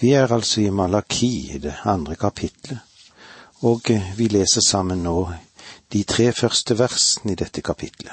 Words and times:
Vi 0.00 0.12
er 0.12 0.32
altså 0.32 0.60
i 0.60 0.70
Malaki, 0.70 1.54
i 1.54 1.58
det 1.58 1.74
andre 1.84 2.16
kapitlet, 2.16 2.78
og 3.64 3.88
vi 4.16 4.28
leser 4.28 4.60
sammen 4.60 5.02
nå 5.02 5.30
de 5.92 6.02
tre 6.04 6.32
første 6.32 6.76
versene 6.78 7.32
i 7.32 7.38
dette 7.40 7.62
kapitlet. 7.64 8.12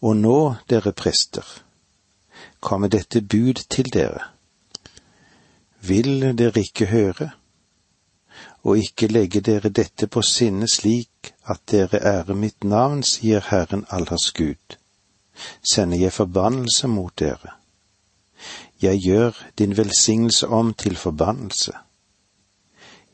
Og 0.00 0.16
nå, 0.16 0.54
dere 0.70 0.92
prester, 0.92 1.44
kommer 2.60 2.88
dette 2.88 3.20
bud 3.20 3.64
til 3.68 3.90
dere. 3.92 4.30
Vil 5.80 6.38
dere 6.38 6.62
ikke 6.62 6.86
høre? 6.86 7.30
Og 8.62 8.78
ikke 8.78 9.08
legge 9.10 9.40
dere 9.40 9.68
dette 9.68 10.06
på 10.06 10.22
sinne 10.22 10.68
slik 10.68 11.32
at 11.44 11.64
dere 11.72 12.00
ærer 12.06 12.34
mitt 12.34 12.64
navn, 12.64 13.02
sier 13.02 13.42
Herren 13.50 13.86
Allers 13.90 14.30
Gud. 14.36 14.76
Sender 15.64 15.98
jeg 15.98 16.12
forbannelse 16.12 16.88
mot 16.88 17.18
dere. 17.18 17.59
Jeg 18.82 18.98
gjør 18.98 19.46
din 19.58 19.76
velsignelse 19.76 20.48
om 20.48 20.74
til 20.74 20.96
forbannelse. 20.96 21.72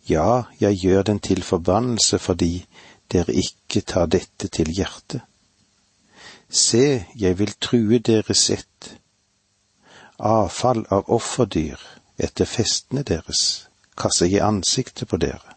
Ja, 0.08 0.42
jeg 0.60 0.76
gjør 0.76 1.02
den 1.02 1.20
til 1.20 1.42
forbannelse 1.42 2.18
fordi 2.18 2.66
dere 3.12 3.34
ikke 3.34 3.80
tar 3.80 4.06
dette 4.06 4.48
til 4.48 4.70
hjertet. 4.70 5.20
Se, 6.50 7.06
jeg 7.16 7.38
vil 7.38 7.54
true 7.60 7.98
deres 7.98 8.50
ett. 8.50 8.96
Avfall 10.18 10.86
av 10.90 11.10
offerdyr 11.10 11.80
etter 12.18 12.46
festene 12.48 13.02
deres 13.02 13.66
kaster 13.96 14.28
jeg 14.30 14.44
ansiktet 14.44 15.08
på 15.08 15.16
dere, 15.16 15.56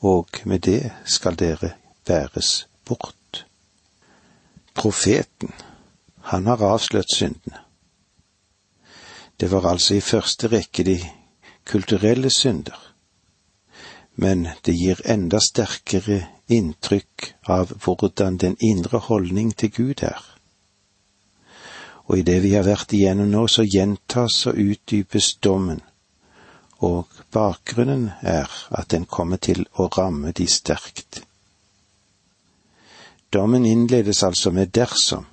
og 0.00 0.28
med 0.44 0.66
det 0.66 0.90
skal 1.04 1.38
dere 1.38 1.72
bæres 2.06 2.66
bort. 2.84 3.46
Profeten, 4.74 5.54
han 6.22 6.46
har 6.46 6.62
avslørt 6.62 7.14
syndene. 7.14 7.67
Det 9.40 9.50
var 9.50 9.66
altså 9.70 9.94
i 9.94 10.00
første 10.00 10.48
rekke 10.50 10.84
de 10.84 10.98
kulturelle 11.64 12.30
synder, 12.30 12.78
men 14.16 14.48
det 14.66 14.74
gir 14.74 15.00
enda 15.06 15.38
sterkere 15.38 16.24
inntrykk 16.50 17.28
av 17.46 17.76
hvordan 17.84 18.40
den 18.42 18.56
indre 18.60 18.98
holdning 18.98 19.52
til 19.56 19.70
Gud 19.70 20.02
er. 20.02 20.24
Og 22.08 22.18
i 22.18 22.26
det 22.26 22.40
vi 22.42 22.54
har 22.56 22.66
vært 22.66 22.92
igjennom 22.96 23.30
nå, 23.30 23.46
så 23.46 23.62
gjentas 23.62 24.40
og 24.50 24.58
utdypes 24.58 25.34
dommen, 25.44 25.82
og 26.80 27.06
bakgrunnen 27.30 28.10
er 28.22 28.50
at 28.70 28.90
den 28.90 29.04
kommer 29.04 29.36
til 29.36 29.66
å 29.76 29.90
ramme 29.92 30.32
de 30.32 30.46
sterkt. 30.50 31.22
Dommen 33.32 33.66
innledes 33.66 34.22
altså 34.24 34.50
med 34.50 34.72
dersom, 34.72 35.26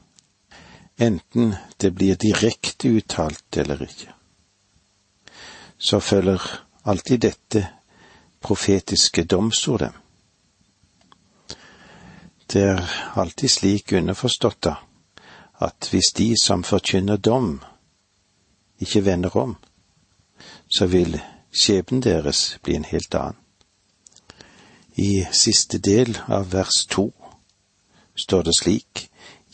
enten 0.97 1.55
det 1.77 1.91
blir 1.91 2.15
direkte 2.15 2.87
uttalt 2.87 3.57
eller 3.57 3.81
ikke. 3.83 4.13
Så 5.77 5.99
følger 5.99 6.41
alltid 6.83 7.19
dette 7.19 7.67
profetiske 8.41 9.23
domsordet. 9.23 9.91
Det 12.47 12.61
er 12.61 12.81
alltid 13.15 13.49
slik 13.49 13.91
underforstått 13.91 14.61
da, 14.63 14.75
at 15.59 15.87
hvis 15.91 16.13
de 16.17 16.33
som 16.43 16.63
forkynner 16.63 17.17
dom, 17.17 17.63
ikke 18.79 19.05
vender 19.05 19.37
om, 19.37 19.55
så 20.69 20.85
vil 20.85 21.17
skjebnen 21.51 22.03
deres 22.03 22.59
bli 22.63 22.75
en 22.75 22.85
helt 22.85 23.15
annen. 23.15 23.39
I 24.95 25.25
siste 25.31 25.77
del 25.77 26.17
av 26.27 26.53
vers 26.53 26.85
to 26.87 27.09
står 28.15 28.45
det 28.47 28.53
slik, 28.59 29.09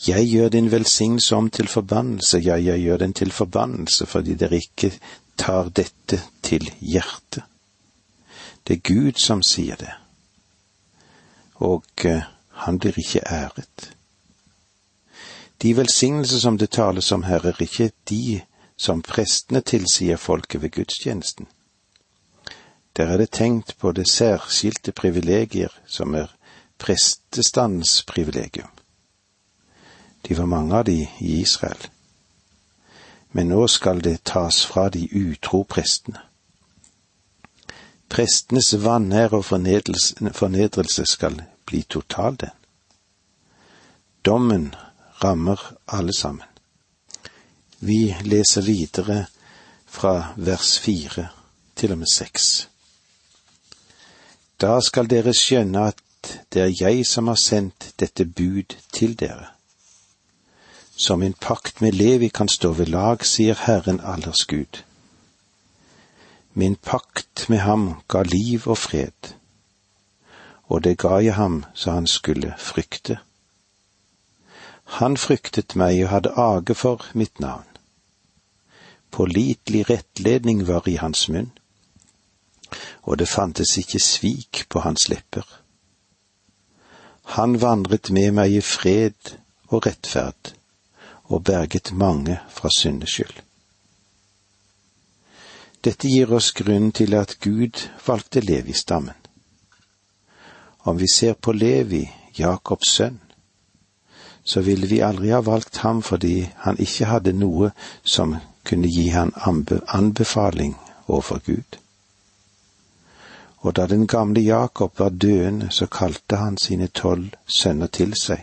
Jeg 0.06 0.26
gjør 0.28 0.48
din 0.48 0.70
velsignelse 0.70 1.36
om 1.36 1.50
til 1.50 1.68
forbannelse, 1.68 2.38
ja, 2.38 2.56
jeg 2.56 2.80
gjør 2.80 2.96
den 2.96 3.12
til 3.14 3.32
forbannelse 3.32 4.06
fordi 4.06 4.34
dere 4.34 4.56
ikke 4.56 4.90
tar 5.38 5.68
dette 5.68 6.20
til 6.42 6.72
hjertet. 6.80 7.42
Det 8.68 8.76
er 8.76 8.94
Gud 8.94 9.18
som 9.18 9.42
sier 9.42 9.76
det, 9.76 9.92
og 11.54 11.84
uh, 12.04 12.22
han 12.66 12.78
blir 12.78 12.98
ikke 12.98 13.22
æret. 13.26 13.92
De 15.62 15.76
velsignelser 15.76 16.38
som 16.38 16.58
det 16.58 16.70
tales 16.70 17.12
om 17.12 17.22
her, 17.22 17.46
er 17.46 17.62
ikke 17.62 17.90
de 18.10 18.40
som 18.76 19.02
prestene 19.02 19.60
tilsier 19.60 20.16
folket 20.16 20.62
ved 20.62 20.70
gudstjenesten. 20.70 21.46
Der 22.96 23.06
er 23.06 23.16
det 23.16 23.30
tenkt 23.30 23.76
på 23.78 23.92
det 23.92 24.10
særskilte 24.10 24.92
privilegier 24.92 25.70
som 25.86 26.14
er 26.14 26.34
prestestandens 26.78 28.02
privilegium. 28.02 28.68
De 30.22 30.38
var 30.38 30.46
mange 30.46 30.76
av 30.76 30.84
de 30.84 31.08
i 31.18 31.40
Israel. 31.40 31.88
Men 33.32 33.48
nå 33.48 33.66
skal 33.68 34.02
det 34.04 34.24
tas 34.24 34.64
fra 34.66 34.88
de 34.88 35.08
utro 35.08 35.62
prestene. 35.64 36.20
Prestenes 38.12 38.74
vanære 38.84 39.38
og 39.40 39.44
fornedrelse 39.44 41.06
skal 41.06 41.42
bli 41.66 41.82
total, 41.82 42.36
den. 42.40 42.50
Dommen 44.24 44.74
rammer 45.24 45.74
alle 45.88 46.12
sammen. 46.12 46.46
Vi 47.80 48.14
leser 48.22 48.62
videre 48.62 49.26
fra 49.86 50.34
vers 50.36 50.78
fire 50.78 51.28
til 51.76 51.92
og 51.92 51.98
med 51.98 52.12
seks. 52.12 52.68
Da 54.60 54.76
skal 54.80 55.08
dere 55.10 55.34
skjønne 55.34 55.88
at 55.90 56.02
det 56.52 56.62
er 56.62 56.76
jeg 56.78 57.06
som 57.06 57.32
har 57.32 57.40
sendt 57.40 57.94
dette 57.98 58.24
bud 58.24 58.76
til 58.92 59.16
dere. 59.18 59.51
Som 61.02 61.18
min 61.18 61.32
pakt 61.32 61.80
med 61.80 61.94
Levi 61.94 62.28
kan 62.28 62.48
stå 62.48 62.68
ved 62.78 62.86
lag, 62.86 63.24
sier 63.26 63.58
Herren 63.58 64.00
allers 64.00 64.44
Gud. 64.46 64.84
Min 66.52 66.76
pakt 66.76 67.48
med 67.48 67.58
ham 67.58 67.88
ga 68.08 68.22
liv 68.22 68.68
og 68.70 68.78
fred, 68.78 69.32
og 70.70 70.84
det 70.84 70.92
ga 71.02 71.18
jeg 71.18 71.34
ham 71.34 71.64
så 71.74 71.96
han 71.96 72.06
skulle 72.06 72.54
frykte. 72.58 73.18
Han 75.00 75.16
fryktet 75.16 75.74
meg 75.74 76.04
og 76.04 76.12
hadde 76.14 76.36
age 76.38 76.78
for 76.84 77.10
mitt 77.18 77.40
navn. 77.40 77.66
Pålitelig 79.10 79.90
rettledning 79.90 80.66
var 80.70 80.86
i 80.86 80.96
hans 81.02 81.26
munn, 81.28 81.50
og 83.02 83.18
det 83.18 83.28
fantes 83.28 83.74
ikke 83.78 84.06
svik 84.06 84.64
på 84.68 84.86
hans 84.86 85.08
lepper. 85.10 85.46
Han 87.34 87.58
vandret 87.60 88.14
med 88.14 88.38
meg 88.38 88.60
i 88.62 88.66
fred 88.70 89.38
og 89.66 89.86
rettferd, 89.86 90.54
og 91.32 91.44
berget 91.44 91.92
mange 91.92 92.38
fra 92.48 92.68
syndeskyld. 92.76 93.42
Dette 95.84 96.08
gir 96.08 96.30
oss 96.30 96.52
grunn 96.52 96.92
til 96.92 97.14
at 97.18 97.38
Gud 97.42 97.80
valgte 98.06 98.40
Levi-stammen. 98.40 99.16
Om 100.84 100.98
vi 100.98 101.06
ser 101.14 101.32
på 101.32 101.52
Levi, 101.52 102.04
Jakobs 102.38 102.88
sønn, 102.88 103.18
så 104.44 104.60
ville 104.60 104.86
vi 104.86 105.00
aldri 105.00 105.30
ha 105.30 105.40
valgt 105.40 105.76
ham 105.82 106.02
fordi 106.02 106.50
han 106.64 106.78
ikke 106.78 107.08
hadde 107.10 107.32
noe 107.32 107.70
som 108.04 108.36
kunne 108.66 108.90
gi 108.90 109.08
han 109.08 109.32
anbefaling 109.86 110.76
overfor 111.06 111.42
Gud. 111.46 111.78
Og 113.62 113.76
da 113.76 113.86
den 113.86 114.06
gamle 114.06 114.40
Jakob 114.40 114.98
var 114.98 115.08
døende, 115.08 115.70
så 115.70 115.86
kalte 115.86 116.36
han 116.36 116.58
sine 116.58 116.88
tolv 116.88 117.30
sønner 117.46 117.86
til 117.86 118.14
seg, 118.18 118.42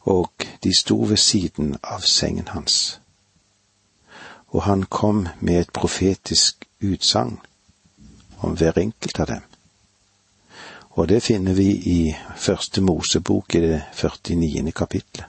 og 0.00 0.32
de 0.64 0.72
sto 0.78 0.96
ved 1.02 1.16
siden 1.16 1.76
av 1.82 2.00
sengen 2.00 2.48
hans. 2.48 3.00
Og 4.48 4.62
han 4.62 4.82
kom 4.82 5.28
med 5.40 5.60
et 5.60 5.72
profetisk 5.72 6.64
utsagn 6.80 7.38
om 8.38 8.56
hver 8.56 8.78
enkelt 8.78 9.20
av 9.20 9.26
dem. 9.26 9.42
Og 10.90 11.08
det 11.08 11.22
finner 11.22 11.54
vi 11.54 11.68
i 11.70 12.14
Første 12.36 12.80
Mosebok 12.80 13.54
i 13.54 13.60
det 13.60 13.82
49. 13.94 14.72
kapitlet. 14.72 15.24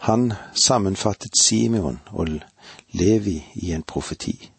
Han 0.00 0.32
sammenfattet 0.54 1.36
Simeon 1.38 2.00
og 2.10 2.28
Levi 2.92 3.44
i 3.54 3.72
en 3.72 3.82
profeti. 3.82 4.50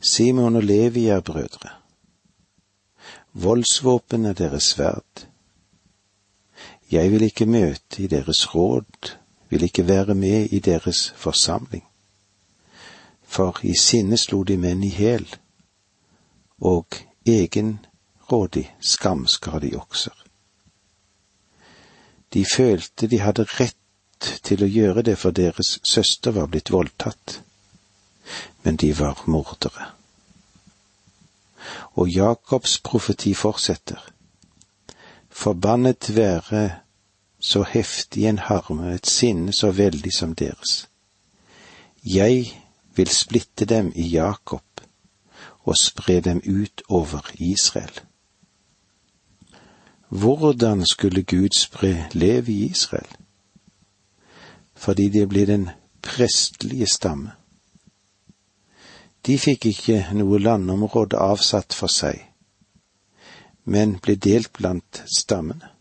Simeon 0.00 0.56
og 0.56 0.62
Levi 0.62 1.06
er 1.06 1.20
brødre. 1.20 1.70
Voldsvåpen 3.32 4.24
er 4.24 4.32
deres 4.32 4.62
sverd. 4.62 5.26
Jeg 6.92 7.12
vil 7.12 7.22
ikke 7.22 7.46
møte 7.46 8.02
i 8.02 8.06
deres 8.06 8.54
råd, 8.54 9.12
vil 9.48 9.62
ikke 9.62 9.88
være 9.88 10.14
med 10.14 10.52
i 10.52 10.58
deres 10.58 11.12
forsamling. 11.16 11.84
For 13.22 13.60
i 13.62 13.72
sinne 13.80 14.16
slo 14.16 14.42
de 14.42 14.56
menn 14.60 14.84
i 14.84 14.90
hæl, 14.92 15.26
og 16.60 16.86
egenrådig 17.26 18.66
skamskar 18.80 19.58
de 19.58 19.76
okser. 19.76 20.16
De 22.32 22.44
følte 22.44 23.06
de 23.06 23.20
hadde 23.20 23.48
rett 23.60 24.28
til 24.44 24.62
å 24.64 24.68
gjøre 24.68 25.02
det 25.02 25.16
for 25.18 25.30
deres 25.30 25.78
søster 25.84 26.30
var 26.30 26.46
blitt 26.52 26.70
voldtatt 26.70 27.40
men 28.62 28.76
de 28.76 28.92
var 28.98 29.22
mordere. 29.26 29.86
Og 31.94 32.08
Jakobs 32.08 32.78
profeti 32.78 33.34
fortsetter. 33.34 34.00
Forbannet 35.30 36.16
være 36.16 36.81
så 37.42 37.64
heftig 37.66 38.28
en 38.30 38.38
harme, 38.38 38.94
et 38.94 39.06
sinne 39.06 39.52
så 39.52 39.72
veldig 39.74 40.12
som 40.14 40.34
deres. 40.34 40.86
Jeg 42.04 42.52
vil 42.94 43.08
splitte 43.08 43.64
dem 43.64 43.92
i 43.94 44.06
Jakob 44.08 44.82
og 45.64 45.76
spre 45.76 46.20
dem 46.20 46.42
ut 46.46 46.82
over 46.88 47.30
Israel. 47.34 48.00
Hvordan 50.08 50.86
skulle 50.86 51.22
Gud 51.22 51.58
spre 51.58 52.06
lev 52.12 52.48
i 52.48 52.64
Israel? 52.64 53.08
Fordi 54.74 55.08
det 55.08 55.28
ble 55.28 55.46
den 55.46 55.70
prestlige 56.02 56.86
stamme. 56.86 57.32
De 59.26 59.38
fikk 59.38 59.66
ikke 59.66 59.98
noe 60.14 60.38
landområde 60.38 61.18
avsatt 61.18 61.74
for 61.74 61.90
seg, 61.90 62.22
men 63.64 63.98
ble 64.02 64.16
delt 64.18 64.52
blant 64.52 65.02
stammene. 65.18 65.71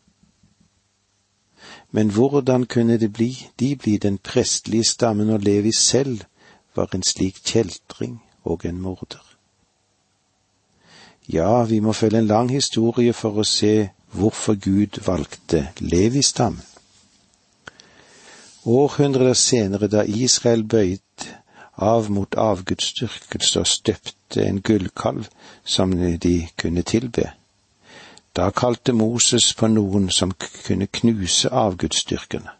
Men 1.91 2.09
hvordan 2.09 2.65
kunne 2.65 2.97
det 2.97 3.13
bli, 3.13 3.47
de 3.59 3.75
bli 3.75 3.97
den 3.97 4.17
prestlige 4.17 4.83
stammen 4.83 5.29
og 5.29 5.39
Levi 5.39 5.71
selv 5.71 6.21
var 6.75 6.89
en 6.95 7.03
slik 7.03 7.41
kjeltring 7.45 8.21
og 8.43 8.65
en 8.65 8.81
morder? 8.81 9.25
Ja, 11.29 11.63
vi 11.63 11.79
må 11.79 11.93
følge 11.93 12.19
en 12.19 12.27
lang 12.27 12.51
historie 12.51 13.13
for 13.13 13.39
å 13.39 13.43
se 13.47 13.89
hvorfor 14.11 14.55
Gud 14.59 15.03
valgte 15.05 15.67
Levi-stammen. 15.79 16.63
Århundrer 18.65 19.33
senere, 19.33 19.87
da 19.87 20.03
Israel 20.05 20.63
bøyde 20.63 21.29
av 21.81 22.11
mot 22.13 22.35
avgudsdyrkelse 22.37 23.59
og 23.59 23.67
støpte 23.67 24.44
en 24.45 24.61
gullkalv 24.61 25.29
som 25.63 25.95
de 25.97 26.35
kunne 26.61 26.83
tilbe, 26.85 27.31
da 28.33 28.50
kalte 28.51 28.94
Moses 28.94 29.54
på 29.54 29.68
noen 29.68 30.10
som 30.10 30.33
kunne 30.39 30.88
knuse 30.88 31.50
avgudsdyrkerne. 31.50 32.51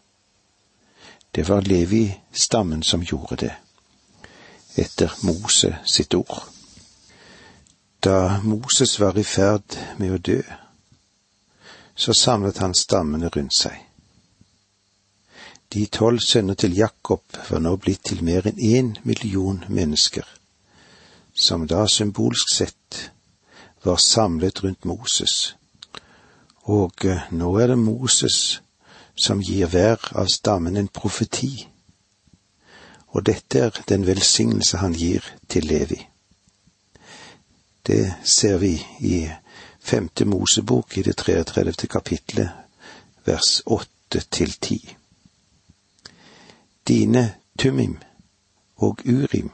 Det 1.32 1.48
var 1.48 1.64
Levi-stammen 1.64 2.82
som 2.82 3.02
gjorde 3.02 3.36
det, 3.46 3.54
etter 4.76 5.14
Mose 5.22 5.78
sitt 5.88 6.14
ord 6.14 6.42
da 8.02 8.40
Moses 8.44 9.00
var 9.00 9.18
i 9.18 9.22
ferd 9.22 9.76
med 9.96 10.10
å 10.10 10.18
dø, 10.18 10.40
så 11.94 12.14
samlet 12.18 12.58
han 12.58 12.74
stammene 12.74 13.28
rundt 13.30 13.54
seg. 13.54 13.76
De 15.72 15.84
tolv 15.86 16.18
sønner 16.26 16.58
til 16.58 16.74
Jakob 16.76 17.22
var 17.48 17.62
nå 17.62 17.76
blitt 17.78 18.02
til 18.10 18.24
mer 18.26 18.48
enn 18.50 18.58
én 18.58 18.90
million 19.06 19.62
mennesker, 19.68 20.26
som 21.46 21.68
da 21.70 21.84
symbolsk 21.86 22.50
sett 22.50 22.98
var 23.86 24.02
samlet 24.02 24.64
rundt 24.64 24.84
Moses. 24.84 25.54
Og 26.62 27.04
eh, 27.04 27.26
nå 27.30 27.56
er 27.58 27.72
det 27.72 27.78
Moses 27.78 28.62
som 29.14 29.42
gir 29.42 29.66
hver 29.66 30.00
av 30.14 30.30
stammen 30.32 30.76
en 30.76 30.88
profeti, 30.88 31.68
og 33.12 33.26
dette 33.26 33.58
er 33.58 33.82
den 33.88 34.06
velsignelse 34.06 34.78
han 34.80 34.94
gir 34.96 35.26
til 35.48 35.66
Levi. 35.68 35.98
Det 37.86 38.14
ser 38.24 38.56
vi 38.62 38.76
i 39.00 39.26
femte 39.80 40.24
Mosebok 40.24 40.96
i 40.98 41.02
det 41.02 41.16
33. 41.16 41.88
kapitlet, 41.90 42.50
vers 43.24 43.62
åtte 43.66 44.22
til 44.30 44.52
ti. 44.52 44.78
Dine 46.88 47.34
tumim 47.58 47.98
og 48.76 49.02
urim 49.04 49.50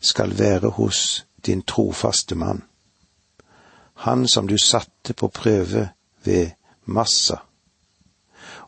skal 0.00 0.38
være 0.38 0.70
hos 0.70 1.26
din 1.46 1.62
trofaste 1.62 2.34
mann, 2.34 2.62
han 3.94 4.28
som 4.28 4.48
du 4.48 4.58
satte 4.58 5.14
på 5.14 5.28
prøve 5.28 5.88
ved 6.28 6.50
Massa 6.84 7.40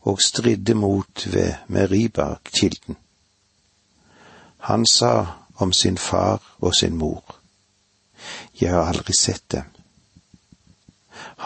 og 0.09 0.23
stridde 0.25 0.75
mot 0.75 1.27
ved 1.33 1.55
Meriba-kilden. 1.69 2.97
Han 4.69 4.87
sa 4.87 5.27
om 5.61 5.73
sin 5.73 5.99
far 5.99 6.41
og 6.61 6.75
sin 6.75 6.97
mor 6.97 7.41
jeg 8.61 8.73
har 8.73 8.89
aldri 8.89 9.15
sett 9.19 9.49
dem. 9.49 9.65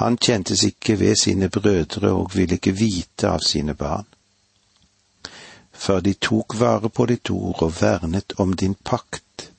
Han 0.00 0.16
kjentes 0.18 0.64
ikke 0.66 0.98
ved 0.98 1.16
sine 1.16 1.48
brødre 1.48 2.10
og 2.12 2.34
ville 2.34 2.58
ikke 2.58 2.74
vite 2.78 3.30
av 3.30 3.42
sine 3.46 3.74
barn. 3.78 4.06
For 5.72 6.00
de 6.00 6.14
tok 6.14 6.56
vare 6.58 6.90
på 6.90 7.06
ditt 7.10 7.30
ord 7.30 7.62
og 7.62 7.74
vernet 7.80 8.34
om 8.38 8.54
din 8.56 8.74
pakt. 8.74 9.50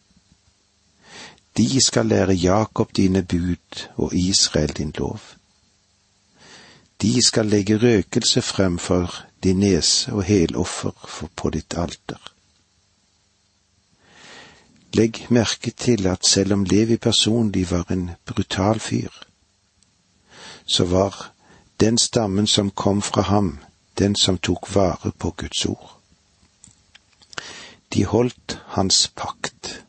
De 1.57 1.67
skal 1.83 2.11
lære 2.11 2.35
Jakob 2.35 2.91
dine 2.95 3.23
bud 3.23 3.87
og 3.95 4.15
Israel 4.15 4.73
din 4.77 4.93
lov. 4.97 5.19
De 7.01 7.23
skal 7.23 7.45
legge 7.45 7.77
røkelse 7.77 8.41
fremfor 8.41 9.15
din 9.43 9.59
nese 9.59 10.13
og 10.13 10.23
heloffer 10.23 11.27
på 11.35 11.49
ditt 11.49 11.75
alter. 11.77 12.31
Legg 14.95 15.25
merke 15.29 15.71
til 15.71 16.07
at 16.07 16.25
selv 16.25 16.53
om 16.53 16.63
Levi 16.63 16.97
personlig 16.97 17.71
var 17.71 17.91
en 17.91 18.11
brutal 18.25 18.79
fyr, 18.79 19.11
så 20.65 20.85
var 20.85 21.31
den 21.79 21.97
stammen 21.97 22.47
som 22.47 22.71
kom 22.71 23.01
fra 23.01 23.21
ham, 23.21 23.59
den 23.99 24.15
som 24.15 24.37
tok 24.37 24.75
vare 24.75 25.11
på 25.11 25.33
Guds 25.37 25.65
ord. 25.65 25.99
De 27.93 28.05
holdt 28.05 28.59
hans 28.65 29.11
pakt, 29.15 29.83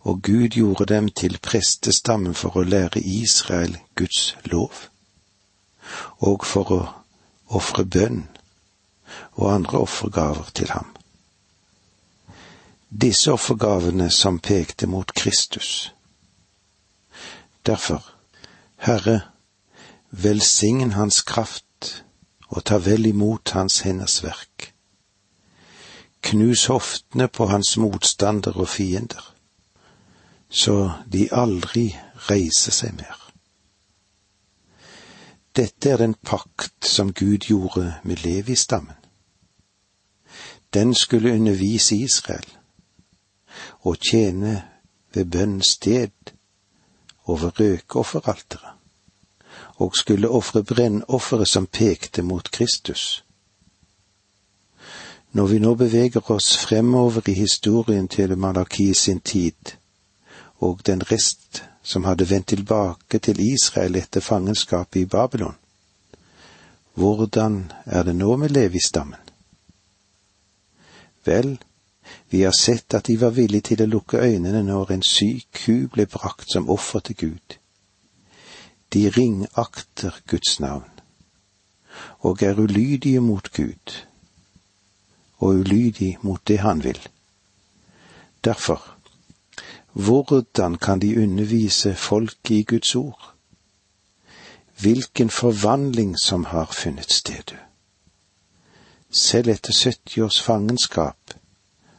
og 0.00 0.22
Gud 0.22 0.48
gjorde 0.48 0.86
dem 0.94 1.08
til 1.08 1.38
prestestammen 1.42 2.34
for 2.34 2.56
å 2.56 2.64
lære 2.64 3.00
Israel 3.00 3.76
Guds 3.94 4.36
lov, 4.44 4.88
og 6.18 6.46
for 6.46 6.74
å 6.76 6.82
ofre 7.56 7.84
bønn 7.84 8.24
og 9.36 9.50
andre 9.54 9.82
offergaver 9.86 10.54
til 10.54 10.72
ham 10.74 10.96
disse 12.88 13.32
offergavene 13.32 14.10
som 14.10 14.38
pekte 14.38 14.86
mot 14.86 15.12
Kristus. 15.14 15.92
Derfor, 17.66 18.02
Herre, 18.76 19.20
velsign 20.10 20.92
Hans 20.92 21.22
kraft 21.22 22.04
og 22.48 22.64
ta 22.64 22.78
vel 22.78 23.06
imot 23.10 23.50
Hans 23.50 23.80
henders 23.80 24.22
verk. 24.24 24.72
Knus 26.22 26.66
hoftene 26.66 27.28
på 27.28 27.46
Hans 27.46 27.76
motstandere 27.76 28.62
og 28.64 28.68
fiender, 28.68 29.32
så 30.48 30.90
de 31.12 31.28
aldri 31.32 31.90
reiser 32.30 32.72
seg 32.72 32.94
mer. 32.96 33.25
Dette 35.56 35.90
er 35.90 35.96
den 35.96 36.14
pakt 36.14 36.84
som 36.86 37.12
Gud 37.12 37.38
gjorde 37.48 37.94
med 38.04 38.16
Levi-stammen. 38.16 38.96
Den 40.74 40.94
skulle 40.94 41.32
undervise 41.32 41.96
Israel 41.96 42.56
og 43.80 43.96
tjene 44.10 44.62
ved 45.14 45.24
bønnens 45.24 45.66
sted 45.66 46.32
over 47.24 47.60
røkofferalteret, 47.60 48.72
og 49.76 49.96
skulle 49.96 50.28
ofre 50.28 50.64
brennofferet 50.64 51.48
som 51.48 51.66
pekte 51.66 52.22
mot 52.22 52.50
Kristus. 52.50 53.24
Når 55.32 55.46
vi 55.46 55.58
nå 55.58 55.74
beveger 55.74 56.30
oss 56.30 56.56
fremover 56.56 57.28
i 57.28 57.32
historien 57.32 58.08
til 58.08 58.38
Malaki 58.38 58.94
sin 58.94 59.20
tid, 59.20 59.76
og 60.56 60.86
den 60.86 61.02
rest 61.12 61.64
som 61.86 62.04
hadde 62.04 62.26
vendt 62.30 62.50
tilbake 62.50 63.18
til 63.22 63.40
Israel 63.40 63.96
etter 63.96 64.20
fangenskapet 64.20 65.04
i 65.04 65.06
Babylon, 65.06 65.54
hvordan 66.94 67.72
er 67.84 68.02
det 68.02 68.16
nå 68.16 68.36
med 68.36 68.50
Levi-stammen? 68.50 69.20
Vel, 71.24 71.58
vi 72.30 72.42
har 72.42 72.54
sett 72.58 72.94
at 72.94 73.06
de 73.06 73.18
var 73.20 73.34
villige 73.36 73.68
til 73.70 73.84
å 73.84 73.90
lukke 73.90 74.18
øynene 74.18 74.62
når 74.66 74.92
en 74.94 75.06
syk 75.06 75.46
ku 75.60 75.86
ble 75.92 76.06
brakt 76.10 76.50
som 76.52 76.70
offer 76.70 77.04
til 77.06 77.16
Gud. 77.22 77.56
De 78.94 79.06
ringakter 79.10 80.18
Guds 80.26 80.58
navn, 80.60 80.90
og 82.26 82.42
er 82.42 82.58
ulydige 82.58 83.20
mot 83.20 83.52
Gud, 83.52 83.94
og 85.38 85.62
ulydige 85.62 86.18
mot 86.22 86.42
det 86.48 86.60
han 86.60 86.84
vil. 86.84 86.98
Derfor, 88.44 88.95
hvordan 89.96 90.74
kan 90.74 91.00
de 91.00 91.22
undervise 91.22 91.94
folket 91.94 92.54
i 92.54 92.62
Guds 92.62 92.94
ord? 92.94 93.34
Hvilken 94.80 95.30
forvandling 95.30 96.18
som 96.18 96.44
har 96.44 96.66
funnet 96.72 97.12
sted. 97.12 97.56
Selv 99.10 99.48
etter 99.48 99.72
70 99.72 100.18
års 100.18 100.42
fangenskap 100.42 101.16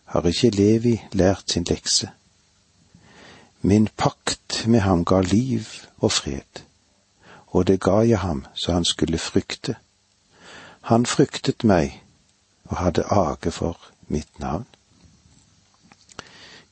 har 0.05 0.27
ikke 0.27 0.49
Levi 0.49 1.01
lært 1.11 1.51
sin 1.51 1.65
lekse. 1.69 2.09
Min 3.61 3.89
pakt 3.97 4.67
med 4.67 4.79
ham 4.79 5.05
ga 5.05 5.21
liv 5.21 5.65
og 5.97 6.11
fred, 6.11 6.61
og 7.47 7.67
det 7.67 7.81
ga 7.81 7.97
jeg 8.05 8.19
ham 8.19 8.45
så 8.53 8.73
han 8.73 8.85
skulle 8.85 9.17
frykte. 9.17 9.75
Han 10.81 11.05
fryktet 11.05 11.63
meg 11.63 12.03
og 12.65 12.77
hadde 12.77 13.09
age 13.09 13.51
for 13.51 13.77
mitt 14.07 14.39
navn. 14.39 14.65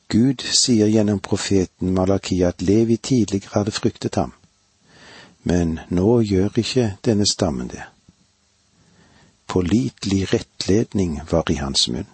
Gud 0.08 0.42
sier 0.42 0.86
gjennom 0.86 1.18
profeten 1.20 1.94
Malaki 1.94 2.42
at 2.46 2.62
Levi 2.62 2.96
tidligere 2.96 3.50
hadde 3.54 3.74
fryktet 3.74 4.14
ham, 4.14 4.32
men 5.42 5.80
nå 5.90 6.20
gjør 6.22 6.60
ikke 6.62 6.86
denne 7.04 7.26
stammen 7.26 7.68
det. 7.68 7.82
Pålitelig 9.46 10.32
rettledning 10.32 11.20
var 11.30 11.50
i 11.50 11.58
hans 11.58 11.88
munn. 11.88 12.06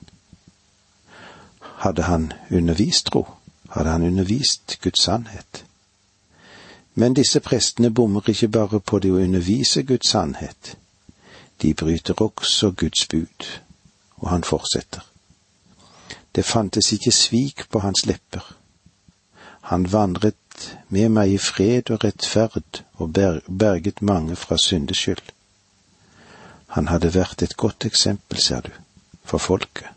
hadde 1.83 2.03
han 2.03 2.33
undervist 2.51 3.07
tro, 3.07 3.27
hadde 3.69 3.91
han 3.91 4.03
undervist 4.03 4.79
Guds 4.83 5.03
sannhet. 5.03 5.65
Men 6.95 7.15
disse 7.15 7.41
prestene 7.41 7.91
bommer 7.91 8.29
ikke 8.29 8.49
bare 8.49 8.81
på 8.81 8.99
det 8.99 9.11
å 9.11 9.19
undervise 9.19 9.83
Guds 9.83 10.13
sannhet, 10.15 10.77
de 11.63 11.75
bryter 11.75 12.23
også 12.23 12.71
Guds 12.71 13.07
bud, 13.09 13.49
og 14.17 14.29
han 14.31 14.45
fortsetter. 14.45 15.12
Det 16.35 16.45
fantes 16.45 16.93
ikke 16.93 17.13
svik 17.13 17.65
på 17.71 17.79
hans 17.79 18.07
lepper. 18.07 18.45
Han 19.63 19.93
vandret 19.93 20.77
med 20.89 21.09
meg 21.09 21.33
i 21.33 21.39
fred 21.39 21.91
og 21.91 22.05
rettferd 22.05 22.83
og 23.01 23.13
berget 23.13 24.03
mange 24.03 24.37
fra 24.37 24.57
syndeskyld. 24.59 25.33
Han 26.73 26.89
hadde 26.89 27.13
vært 27.15 27.43
et 27.43 27.57
godt 27.57 27.85
eksempel, 27.85 28.39
ser 28.39 28.61
du, 28.61 28.71
for 29.25 29.39
folket. 29.39 29.89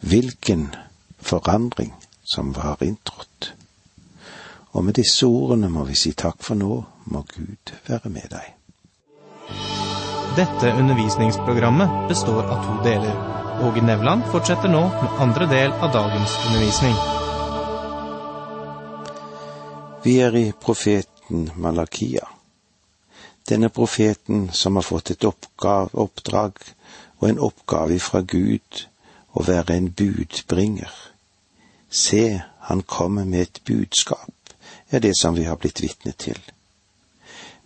Hvilken 0.00 0.74
forandring 1.20 1.92
som 2.24 2.54
var 2.56 2.82
inntrådt. 2.82 3.54
Og 4.72 4.84
med 4.84 4.96
disse 4.96 5.26
ordene 5.26 5.68
må 5.68 5.84
vi 5.84 5.94
si 5.94 6.14
takk 6.16 6.40
for 6.42 6.56
nå, 6.56 6.80
må 7.04 7.24
Gud 7.34 7.74
være 7.86 8.08
med 8.08 8.32
deg. 8.32 8.48
Dette 10.36 10.72
undervisningsprogrammet 10.80 12.08
består 12.08 12.48
av 12.48 12.64
to 12.64 12.80
deler. 12.88 13.41
Åge 13.60 13.82
Nevland 13.82 14.22
fortsetter 14.32 14.68
nå 14.68 14.80
med 14.88 15.18
andre 15.20 15.46
del 15.46 15.72
av 15.72 15.92
dagens 15.92 16.36
undervisning. 16.46 16.94
Vi 20.04 20.14
er 20.20 20.36
i 20.36 20.52
profeten 20.52 21.50
Malakia. 21.56 22.28
Denne 23.48 23.68
profeten 23.68 24.48
som 24.52 24.76
har 24.76 24.86
fått 24.86 25.10
et 25.10 25.24
oppgav, 25.28 25.92
oppdrag 25.92 26.58
og 27.18 27.28
en 27.28 27.42
oppgave 27.50 28.00
fra 28.00 28.22
Gud 28.22 28.86
å 29.36 29.44
være 29.46 29.76
en 29.76 29.92
budbringer. 29.92 30.90
Se, 31.90 32.40
han 32.70 32.82
kommer 32.82 33.24
med 33.28 33.40
et 33.48 33.62
budskap, 33.68 34.56
er 34.90 35.04
det 35.04 35.14
som 35.20 35.36
vi 35.36 35.44
har 35.44 35.60
blitt 35.60 35.84
vitne 35.84 36.16
til 36.16 36.40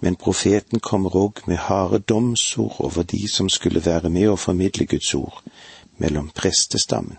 men 0.01 0.17
profeten 0.17 0.81
kommer 0.81 1.17
òg 1.17 1.41
med 1.47 1.57
harde 1.57 1.99
domsord 1.99 2.77
over 2.79 3.03
de 3.03 3.29
som 3.29 3.49
skulle 3.49 3.85
være 3.85 4.11
med 4.13 4.29
å 4.29 4.37
formidle 4.37 4.87
Guds 4.87 5.15
ord 5.15 5.41
mellom 5.97 6.29
prestestammen. 6.37 7.19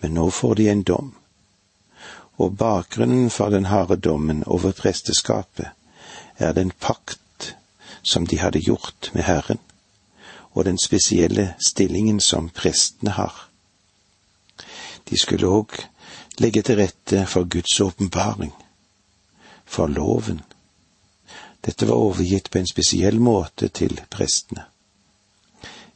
Men 0.00 0.14
nå 0.14 0.28
får 0.30 0.54
de 0.54 0.68
en 0.68 0.82
dom, 0.82 1.14
og 2.36 2.56
bakgrunnen 2.60 3.30
for 3.30 3.50
den 3.50 3.70
harde 3.70 3.96
dommen 3.96 4.44
over 4.46 4.72
presteskapet 4.76 5.72
er 6.36 6.52
den 6.52 6.72
pakt 6.80 7.54
som 8.02 8.26
de 8.26 8.38
hadde 8.38 8.60
gjort 8.60 9.10
med 9.14 9.24
Herren, 9.24 9.58
og 10.52 10.64
den 10.64 10.78
spesielle 10.78 11.54
stillingen 11.66 12.20
som 12.20 12.50
prestene 12.50 13.16
har. 13.16 13.48
De 15.08 15.18
skulle 15.18 15.48
òg 15.48 15.78
legge 16.38 16.62
til 16.62 16.76
rette 16.76 17.26
for 17.26 17.48
Guds 17.48 17.80
åpenbaring, 17.80 18.52
for 19.64 19.86
loven 19.86 20.42
dette 21.64 21.86
var 21.88 21.96
overgitt 21.96 22.50
på 22.50 22.60
en 22.60 22.68
spesiell 22.68 23.20
måte 23.20 23.70
til 23.72 23.96
prestene. 24.12 24.66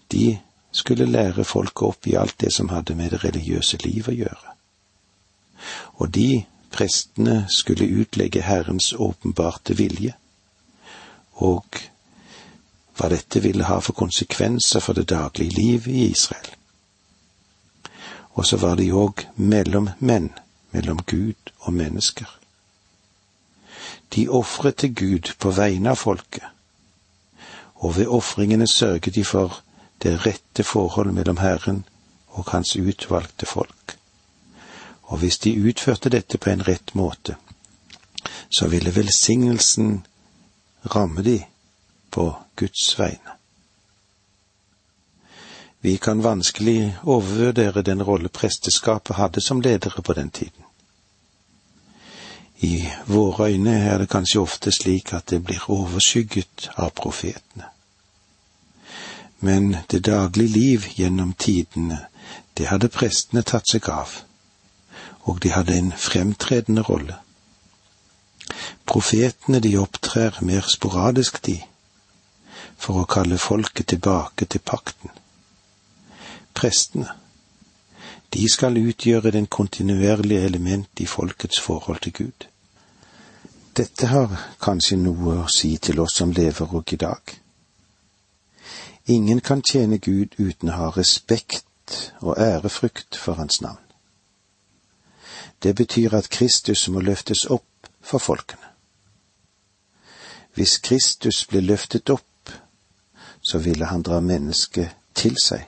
De 0.08 0.38
skulle 0.72 1.08
lære 1.08 1.44
folket 1.44 1.82
opp 1.88 2.06
i 2.08 2.16
alt 2.16 2.38
det 2.40 2.52
som 2.54 2.70
hadde 2.72 2.94
med 2.96 3.12
det 3.12 3.20
religiøse 3.24 3.80
liv 3.84 4.08
å 4.08 4.16
gjøre. 4.16 4.54
Og 6.00 6.08
de 6.14 6.44
prestene 6.72 7.42
skulle 7.52 7.88
utlegge 8.00 8.44
Herrens 8.46 8.92
åpenbarte 8.92 9.76
vilje, 9.76 10.14
og 11.44 11.82
hva 12.98 13.10
dette 13.12 13.42
ville 13.44 13.68
ha 13.68 13.78
for 13.84 13.94
konsekvenser 13.98 14.82
for 14.82 14.96
det 14.96 15.08
daglige 15.12 15.54
liv 15.54 15.88
i 15.88 16.08
Israel. 16.10 16.48
Og 18.38 18.46
så 18.46 18.56
var 18.56 18.76
de 18.78 18.90
òg 18.94 19.26
mellom 19.36 19.90
menn, 19.98 20.30
mellom 20.72 21.04
Gud 21.06 21.52
og 21.60 21.72
mennesker. 21.74 22.37
De 24.14 24.28
ofret 24.28 24.76
til 24.76 24.94
Gud 24.94 25.32
på 25.38 25.50
vegne 25.50 25.90
av 25.90 26.00
folket, 26.00 26.44
og 27.74 27.96
ved 27.96 28.06
ofringene 28.06 28.66
sørget 28.66 29.14
de 29.14 29.24
for 29.24 29.60
det 30.02 30.26
rette 30.26 30.64
forhold 30.64 31.12
mellom 31.12 31.36
Herren 31.36 31.84
og 32.28 32.44
hans 32.48 32.76
utvalgte 32.76 33.46
folk. 33.46 33.98
Og 35.02 35.18
hvis 35.18 35.38
de 35.38 35.68
utførte 35.68 36.08
dette 36.08 36.38
på 36.38 36.50
en 36.50 36.66
rett 36.68 36.94
måte, 36.94 37.36
så 38.50 38.68
ville 38.68 38.94
velsignelsen 38.96 40.06
ramme 40.94 41.22
de 41.22 41.42
på 42.10 42.34
Guds 42.56 42.98
vegne. 42.98 43.38
Vi 45.80 45.96
kan 45.96 46.22
vanskelig 46.22 46.96
overvurdere 47.02 47.82
den 47.82 48.02
rolle 48.02 48.28
presteskapet 48.28 49.16
hadde 49.16 49.40
som 49.40 49.60
ledere 49.60 50.02
på 50.02 50.12
den 50.12 50.30
tiden. 50.30 50.67
I 52.60 52.88
våre 53.06 53.52
øyne 53.52 53.74
er 53.86 53.98
det 53.98 54.08
kanskje 54.10 54.40
ofte 54.40 54.72
slik 54.72 55.12
at 55.14 55.30
det 55.30 55.44
blir 55.44 55.70
overskygget 55.70 56.70
av 56.76 56.90
profetene. 56.90 57.68
Men 59.40 59.76
det 59.90 60.04
daglige 60.06 60.48
liv 60.48 60.88
gjennom 60.96 61.32
tidene, 61.38 62.06
det 62.58 62.66
hadde 62.66 62.90
prestene 62.90 63.42
tatt 63.46 63.70
seg 63.70 63.86
av, 63.88 64.16
og 65.30 65.38
de 65.42 65.52
hadde 65.54 65.76
en 65.78 65.92
fremtredende 65.92 66.82
rolle. 66.82 67.20
Profetene 68.86 69.60
de 69.60 69.76
opptrer 69.78 70.42
mer 70.42 70.66
sporadisk, 70.66 71.38
de, 71.46 71.60
for 72.78 72.98
å 72.98 73.06
kalle 73.06 73.38
folket 73.38 73.92
tilbake 73.94 74.48
til 74.50 74.64
pakten. 74.64 75.14
Prestene, 76.58 77.14
de 78.34 78.48
skal 78.48 78.76
utgjøre 78.76 79.30
den 79.30 79.46
kontinuerlige 79.46 80.44
element 80.44 81.00
i 81.00 81.06
folkets 81.06 81.60
forhold 81.60 82.00
til 82.00 82.12
Gud. 82.12 82.46
Dette 83.76 84.06
har 84.06 84.32
kanskje 84.60 84.96
noe 84.98 85.36
å 85.44 85.50
si 85.52 85.76
til 85.78 86.00
oss 86.00 86.18
som 86.18 86.32
lever 86.34 86.74
og 86.74 86.92
i 86.92 86.96
dag. 86.96 87.22
Ingen 89.06 89.40
kan 89.40 89.62
tjene 89.62 89.98
Gud 89.98 90.34
uten 90.38 90.68
å 90.68 90.76
ha 90.76 90.88
respekt 90.96 91.64
og 92.20 92.36
ærefrykt 92.38 93.16
for 93.16 93.38
Hans 93.38 93.60
navn. 93.60 93.84
Det 95.62 95.74
betyr 95.74 96.14
at 96.14 96.28
Kristus 96.30 96.88
må 96.88 97.00
løftes 97.00 97.46
opp 97.50 97.88
for 98.00 98.18
folkene. 98.18 98.66
Hvis 100.54 100.78
Kristus 100.78 101.46
blir 101.46 101.60
løftet 101.60 102.10
opp, 102.10 102.50
så 103.40 103.58
ville 103.58 103.86
han 103.86 104.02
dra 104.02 104.20
mennesket 104.20 104.90
til 105.14 105.36
seg. 105.42 105.64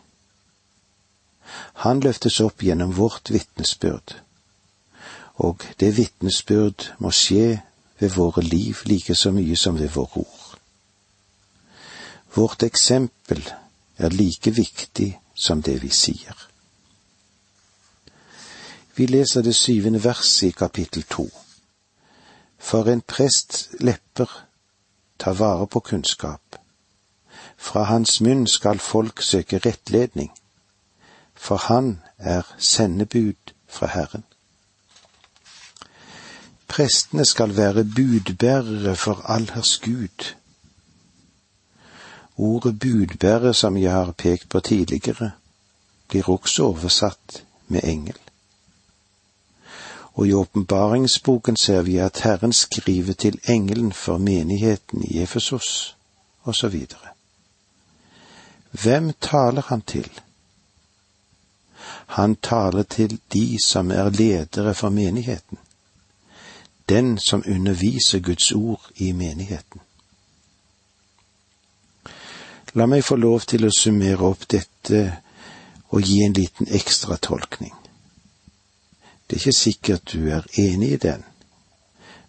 Han 1.85 2.01
løftes 2.01 2.41
opp 2.41 2.63
gjennom 2.63 2.97
vårt 2.97 3.31
vitnesbyrd, 3.31 4.17
og 5.41 5.65
det 5.81 5.97
vitnesbyrd 5.97 6.91
må 6.99 7.13
skje 7.15 7.61
ved 8.01 8.15
våre 8.17 8.43
liv 8.43 8.83
like 8.85 9.15
så 9.15 9.33
mye 9.33 9.57
som 9.57 9.79
ved 9.79 9.89
våre 9.95 10.25
ord. 10.25 10.59
Vårt 12.35 12.63
eksempel 12.63 13.43
er 13.99 14.09
like 14.09 14.51
viktig 14.51 15.19
som 15.35 15.63
det 15.63 15.81
vi 15.83 15.91
sier. 15.91 16.37
Vi 18.95 19.07
leser 19.07 19.43
det 19.43 19.55
syvende 19.57 20.05
verset 20.05 20.49
i 20.49 20.51
kapittel 20.51 21.03
to. 21.03 21.27
For 22.59 22.89
en 22.93 23.01
prests 23.01 23.69
lepper 23.81 24.29
tar 25.19 25.33
vare 25.33 25.67
på 25.67 25.81
kunnskap. 25.81 26.57
Fra 27.57 27.83
hans 27.83 28.21
munn 28.21 28.47
skal 28.47 28.79
folk 28.79 29.23
søke 29.23 29.59
rettledning, 29.59 30.31
for 31.41 31.57
han 31.57 32.03
er 32.19 32.43
sendebud 32.59 33.53
fra 33.69 33.87
Herren. 33.87 34.25
Prestene 36.69 37.25
skal 37.25 37.57
være 37.57 37.85
budbærere 37.85 38.97
for 38.97 39.31
allers 39.31 39.79
Gud. 39.79 40.35
Ordet 42.37 42.79
budbærer, 42.79 43.53
som 43.53 43.77
jeg 43.77 43.93
har 43.93 44.13
pekt 44.13 44.49
på 44.49 44.61
tidligere, 44.61 45.31
blir 46.09 46.29
også 46.29 46.63
oversatt 46.63 47.45
med 47.69 47.81
engel. 47.85 48.19
Og 50.15 50.27
i 50.27 50.33
åpenbaringsboken 50.33 51.57
ser 51.57 51.83
vi 51.83 51.97
at 51.97 52.21
Herren 52.21 52.53
skriver 52.53 53.13
til 53.13 53.41
engelen 53.49 53.93
for 53.93 54.19
menigheten 54.19 55.03
i 55.03 55.23
Efesos, 55.23 55.97
osv. 56.45 56.87
Hvem 58.71 59.13
taler 59.21 59.63
han 59.63 59.83
til? 59.83 60.21
Han 62.17 62.37
taler 62.37 62.83
til 62.83 63.19
de 63.33 63.57
som 63.65 63.91
er 63.91 64.11
ledere 64.11 64.75
for 64.75 64.89
menigheten 64.91 65.59
den 66.91 67.19
som 67.19 67.43
underviser 67.47 68.19
Guds 68.19 68.53
ord 68.53 68.91
i 68.95 69.13
menigheten. 69.13 69.81
La 72.75 72.87
meg 72.87 73.05
få 73.07 73.17
lov 73.19 73.47
til 73.51 73.67
å 73.67 73.75
summere 73.75 74.27
opp 74.27 74.49
dette 74.51 75.03
og 75.95 76.03
gi 76.07 76.21
en 76.25 76.35
liten 76.35 76.71
ekstra 76.81 77.19
tolkning. 77.23 77.75
Det 79.27 79.37
er 79.37 79.41
ikke 79.41 79.59
sikkert 79.59 80.13
du 80.13 80.31
er 80.35 80.47
enig 80.59 80.93
i 80.97 81.01
den, 81.03 81.23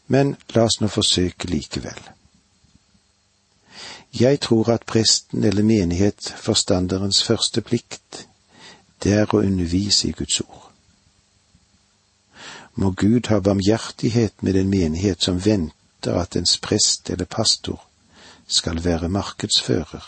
men 0.07 0.35
la 0.53 0.67
oss 0.69 0.77
nå 0.81 0.89
forsøke 0.93 1.50
likevel. 1.50 2.01
Jeg 4.13 4.41
tror 4.45 4.69
at 4.75 4.85
presten 4.85 5.45
eller 5.47 5.65
menighetsforstanderens 5.65 7.23
første 7.25 7.65
plikt, 7.65 8.25
det 9.03 9.13
er 9.13 9.34
å 9.34 9.41
undervise 9.41 10.10
i 10.10 10.15
Guds 10.17 10.41
ord. 10.41 10.67
Må 12.75 12.91
Gud 12.96 13.27
ha 13.27 13.39
barmhjertighet 13.43 14.43
med 14.43 14.55
en 14.55 14.70
menighet 14.70 15.24
som 15.24 15.41
venter 15.46 16.17
at 16.17 16.38
ens 16.39 16.58
prest 16.62 17.10
eller 17.10 17.25
pastor 17.25 17.81
skal 18.48 18.84
være 18.84 19.10
markedsfører, 19.10 20.05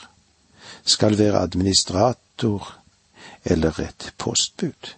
skal 0.86 1.18
være 1.18 1.42
administrator 1.44 2.74
eller 3.44 3.80
et 3.80 4.14
postbud, 4.18 4.96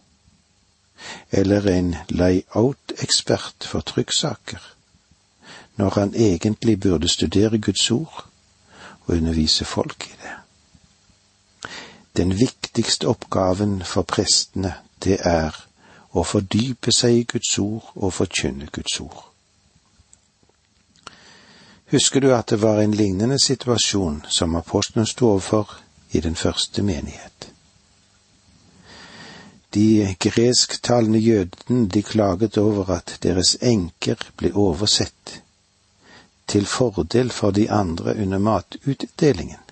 eller 1.31 1.67
en 1.69 1.95
layout-ekspert 2.09 3.67
for 3.67 3.81
trykksaker, 3.81 4.61
når 5.75 5.89
han 5.99 6.15
egentlig 6.15 6.79
burde 6.79 7.07
studere 7.07 7.57
Guds 7.57 7.91
ord 7.91 8.25
og 9.05 9.15
undervise 9.15 9.65
folk 9.65 10.07
i 10.07 10.15
det. 10.21 10.44
Den 12.15 12.31
viktigste 12.39 13.07
oppgaven 13.07 13.81
for 13.83 14.07
prestene, 14.07 14.73
det 15.03 15.19
er 15.27 15.55
å 16.15 16.23
fordype 16.23 16.93
seg 16.95 17.17
i 17.17 17.25
Guds 17.27 17.57
ord 17.59 17.89
og 17.95 18.13
forkynne 18.15 18.69
Guds 18.71 18.99
ord. 19.03 19.25
Husker 21.91 22.23
du 22.23 22.31
at 22.33 22.49
det 22.49 22.61
var 22.61 22.79
en 22.81 22.95
lignende 22.95 23.37
situasjon 23.39 24.23
som 24.29 24.55
apostlene 24.55 25.05
sto 25.07 25.33
overfor 25.33 25.75
i 26.15 26.21
den 26.23 26.39
første 26.39 26.83
menighet? 26.83 27.49
De 29.75 30.15
gresktalende 30.19 31.19
jødene 31.19 31.89
de 31.91 32.01
klaget 32.01 32.57
over 32.57 32.93
at 32.95 33.17
deres 33.23 33.57
enker 33.61 34.23
ble 34.39 34.53
oversett 34.55 35.41
til 36.47 36.65
fordel 36.65 37.31
for 37.31 37.51
de 37.51 37.67
andre 37.69 38.15
under 38.15 38.39
matutdelingen. 38.39 39.64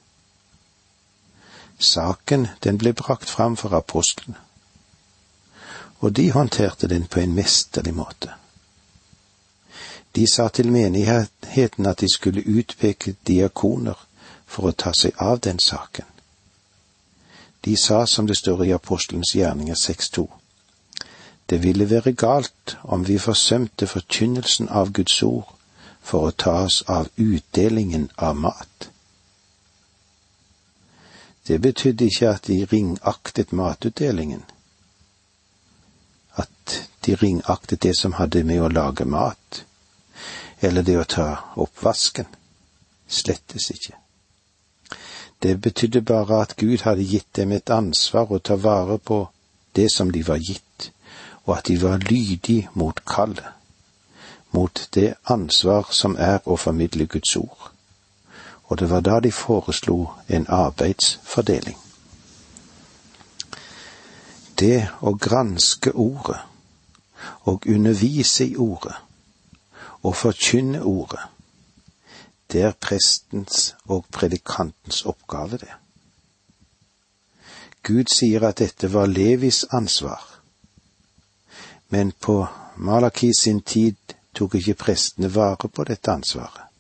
Saken 1.84 2.48
den 2.64 2.78
ble 2.82 2.94
brakt 2.94 3.30
fram 3.30 3.58
for 3.60 3.76
apostlene, 3.76 4.40
og 6.00 6.16
de 6.16 6.32
håndterte 6.32 6.88
den 6.88 7.06
på 7.08 7.20
en 7.20 7.36
mesterlig 7.36 7.94
måte. 7.96 8.32
De 10.16 10.28
sa 10.28 10.48
til 10.48 10.72
menigheten 10.72 11.86
at 11.86 12.02
de 12.02 12.10
skulle 12.14 12.46
utpeke 12.46 13.16
diakoner 13.28 13.98
for 14.46 14.70
å 14.70 14.76
ta 14.78 14.94
seg 14.94 15.18
av 15.18 15.40
den 15.42 15.60
saken. 15.60 16.06
De 17.66 17.76
sa 17.78 18.06
som 18.06 18.28
det 18.28 18.38
står 18.38 18.66
i 18.66 18.74
apostelens 18.76 19.34
gjerninger 19.36 19.76
6.2. 19.76 20.28
Det 21.50 21.64
ville 21.64 21.90
være 21.90 22.14
galt 22.14 22.78
om 22.84 23.08
vi 23.08 23.18
forsømte 23.18 23.88
forkynnelsen 23.88 24.70
av 24.70 24.92
Guds 24.92 25.24
ord 25.24 25.50
for 26.02 26.28
å 26.28 26.36
ta 26.46 26.56
oss 26.68 26.84
av 26.88 27.10
utdelingen 27.18 28.10
av 28.18 28.36
mat. 28.36 28.90
Det 31.48 31.62
betydde 31.62 32.06
ikke 32.06 32.30
at 32.30 32.48
de 32.48 32.66
ringaktet 32.72 33.54
matutdelingen, 33.54 34.44
at 36.36 36.90
de 37.06 37.16
ringaktet 37.16 37.84
det 37.84 37.98
som 37.98 38.14
hadde 38.14 38.44
med 38.44 38.62
å 38.64 38.70
lage 38.72 39.06
mat, 39.06 39.66
eller 40.62 40.88
det 40.88 40.96
å 41.00 41.04
ta 41.04 41.28
oppvasken. 41.60 42.30
Slettes 43.08 43.70
ikke. 43.76 43.98
Det 45.44 45.58
betydde 45.62 46.02
bare 46.02 46.40
at 46.42 46.56
Gud 46.56 46.86
hadde 46.88 47.04
gitt 47.04 47.36
dem 47.36 47.52
et 47.52 47.70
ansvar 47.70 48.32
å 48.32 48.40
ta 48.40 48.56
vare 48.56 48.98
på 48.98 49.26
det 49.76 49.90
som 49.92 50.12
de 50.12 50.24
var 50.24 50.40
gitt, 50.40 50.92
og 51.44 51.58
at 51.58 51.68
de 51.68 51.78
var 51.84 52.00
lydige 52.08 52.70
mot 52.74 53.04
kallet, 53.06 53.52
mot 54.52 54.88
det 54.96 55.14
ansvar 55.28 55.92
som 55.92 56.16
er 56.16 56.40
å 56.46 56.56
formidle 56.56 57.06
Guds 57.12 57.36
ord 57.36 57.73
og 58.74 58.80
det 58.80 58.90
var 58.90 59.00
da 59.00 59.20
de 59.20 59.32
foreslo 59.32 60.08
en 60.28 60.46
arbeidsfordeling. 60.50 61.78
Det 64.60 64.88
å 65.02 65.14
granske 65.14 65.94
ordet 65.94 66.40
og 67.46 67.68
undervise 67.70 68.48
i 68.48 68.56
ordet 68.58 68.96
og 70.02 70.16
forkynne 70.16 70.82
ordet, 70.82 71.22
det 72.50 72.66
er 72.66 72.74
prestens 72.88 73.76
og 73.86 74.10
predikantens 74.10 75.06
oppgave, 75.06 75.62
det. 75.62 75.74
Gud 77.84 78.10
sier 78.10 78.50
at 78.50 78.58
dette 78.58 78.90
var 78.90 79.06
Levis 79.06 79.68
ansvar, 79.70 80.26
men 81.94 82.12
på 82.12 82.42
Malaki 82.78 83.36
sin 83.38 83.62
tid 83.62 84.18
tok 84.34 84.56
ikke 84.56 84.80
prestene 84.88 85.30
vare 85.30 85.70
på 85.70 85.84
dette 85.86 86.10
ansvaret. 86.12 86.73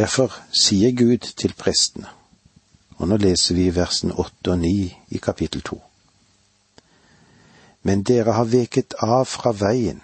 Derfor 0.00 0.32
sier 0.56 0.94
Gud 0.96 1.26
til 1.36 1.52
prestene, 1.52 2.08
og 2.96 3.10
nå 3.10 3.18
leser 3.20 3.58
vi 3.58 3.66
versene 3.76 4.14
åtte 4.22 4.54
og 4.54 4.62
ni 4.62 4.86
i 5.12 5.18
kapittel 5.20 5.60
to. 5.66 5.76
Men 7.84 8.04
dere 8.08 8.32
har 8.38 8.48
veket 8.48 8.96
av 9.04 9.26
fra 9.28 9.52
veien 9.52 10.00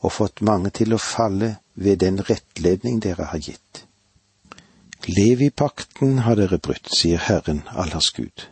og 0.00 0.10
fått 0.16 0.42
mange 0.48 0.72
til 0.74 0.96
å 0.96 0.98
falle 1.02 1.52
ved 1.74 2.00
den 2.02 2.18
rettledning 2.26 2.98
dere 3.04 3.28
har 3.30 3.44
gitt. 3.44 3.84
Levipakten 5.06 6.24
har 6.26 6.34
dere 6.40 6.58
brutt, 6.58 6.90
sier 6.90 7.22
Herren 7.22 7.62
allers 7.70 8.10
Gud. 8.18 8.48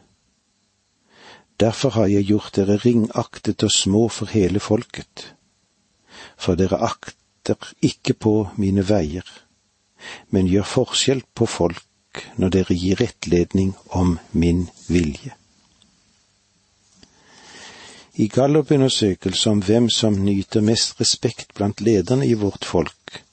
Derfor 1.58 1.98
har 1.98 2.12
jeg 2.12 2.30
gjort 2.30 2.54
dere 2.60 2.78
ringaktet 2.84 3.66
og 3.66 3.74
små 3.82 4.04
for 4.18 4.30
hele 4.30 4.62
folket, 4.62 5.32
for 6.38 6.54
dere 6.54 6.78
akter 6.86 7.74
ikke 7.82 8.14
på 8.14 8.36
mine 8.62 8.86
veier 8.86 9.40
men 10.30 10.50
gjør 10.50 10.68
forskjell 10.68 11.22
på 11.34 11.48
folk 11.48 11.84
når 12.38 12.52
dere 12.56 12.76
gir 12.78 13.00
rettledning 13.00 13.74
om 13.90 14.18
min 14.32 14.68
vilje. 14.86 15.34
I 18.14 18.28
Gallup-undersøkelsen 18.30 19.52
om 19.52 19.62
hvem 19.66 19.88
som 19.90 20.20
nyter 20.22 20.62
mest 20.62 21.00
respekt 21.00 21.54
blant 21.54 21.80
lederne 21.80 22.26
i 22.26 22.36
vårt 22.38 22.64
folk, 22.64 23.24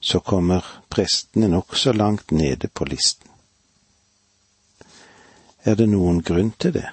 så 0.00 0.20
kommer 0.24 0.64
prestene 0.88 1.50
nokså 1.52 1.92
langt 1.92 2.32
nede 2.32 2.68
på 2.68 2.88
listen. 2.88 3.28
Er 5.64 5.74
det 5.76 5.88
noen 5.92 6.22
grunn 6.22 6.54
til 6.56 6.78
det? 6.78 6.86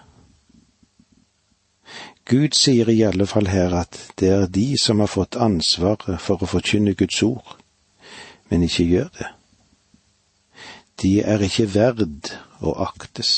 Gud 2.25 2.55
sier 2.55 2.89
i 2.89 3.03
alle 3.03 3.27
fall 3.27 3.47
her 3.51 3.75
at 3.77 3.99
det 4.19 4.29
er 4.31 4.47
de 4.47 4.73
som 4.79 4.99
har 5.03 5.11
fått 5.11 5.35
ansvaret 5.39 6.19
for 6.23 6.43
å 6.43 6.49
forkynne 6.49 6.95
Guds 6.99 7.19
ord, 7.23 7.57
men 8.53 8.67
ikke 8.67 8.85
gjør 8.85 9.07
det. 9.17 9.27
De 11.01 11.13
er 11.25 11.41
ikke 11.41 11.65
verd 11.73 12.29
å 12.61 12.75
aktes. 12.85 13.31